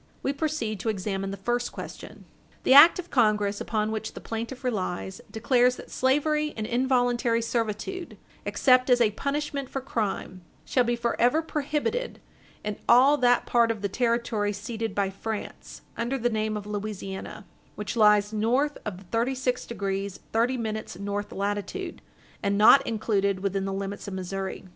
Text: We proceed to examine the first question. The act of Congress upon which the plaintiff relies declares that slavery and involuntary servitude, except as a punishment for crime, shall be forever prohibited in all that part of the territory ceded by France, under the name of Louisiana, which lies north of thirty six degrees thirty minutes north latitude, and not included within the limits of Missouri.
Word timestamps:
We 0.23 0.33
proceed 0.33 0.79
to 0.79 0.89
examine 0.89 1.29
the 1.29 1.37
first 1.37 1.71
question. 1.71 2.25
The 2.63 2.73
act 2.73 2.97
of 2.97 3.11
Congress 3.11 3.61
upon 3.61 3.91
which 3.91 4.15
the 4.15 4.19
plaintiff 4.19 4.63
relies 4.63 5.21
declares 5.29 5.75
that 5.75 5.91
slavery 5.91 6.55
and 6.57 6.65
involuntary 6.65 7.43
servitude, 7.43 8.17
except 8.43 8.89
as 8.89 8.99
a 8.99 9.11
punishment 9.11 9.69
for 9.69 9.79
crime, 9.79 10.41
shall 10.65 10.85
be 10.85 10.95
forever 10.95 11.43
prohibited 11.43 12.19
in 12.63 12.77
all 12.89 13.15
that 13.17 13.45
part 13.45 13.69
of 13.69 13.83
the 13.83 13.89
territory 13.89 14.53
ceded 14.53 14.95
by 14.95 15.11
France, 15.11 15.83
under 15.95 16.17
the 16.17 16.31
name 16.31 16.57
of 16.57 16.65
Louisiana, 16.65 17.45
which 17.75 17.95
lies 17.95 18.33
north 18.33 18.79
of 18.83 19.01
thirty 19.11 19.35
six 19.35 19.67
degrees 19.67 20.19
thirty 20.33 20.57
minutes 20.57 20.97
north 20.97 21.31
latitude, 21.31 22.01
and 22.41 22.57
not 22.57 22.87
included 22.87 23.41
within 23.41 23.65
the 23.65 23.71
limits 23.71 24.07
of 24.07 24.15
Missouri. 24.15 24.63